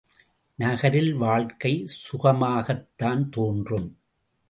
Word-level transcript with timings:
நகரில் 0.55 1.13
வாழ்க்கை 1.13 1.89
சுகமாகத்தான் 2.11 3.29
தோன்றும். 3.29 3.97